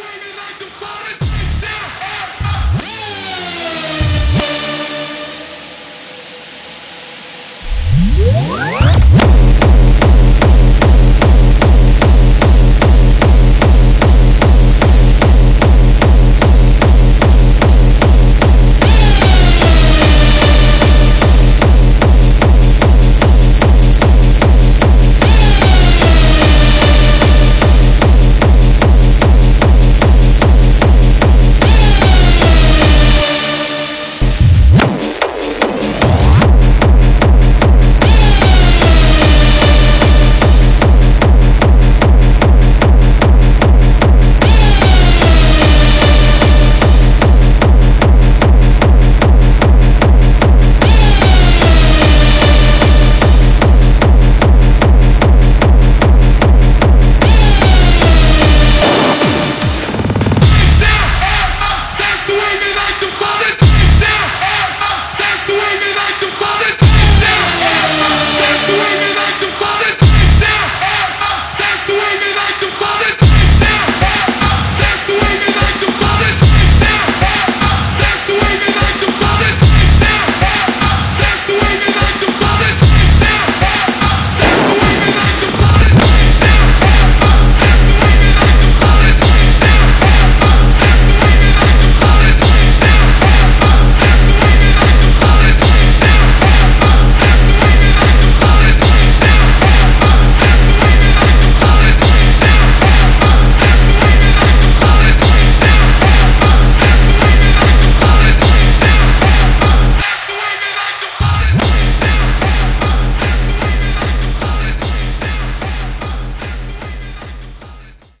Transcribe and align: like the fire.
like 0.00 0.58
the 0.58 0.66
fire. 0.66 1.01